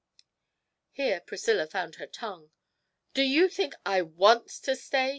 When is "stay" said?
4.75-5.09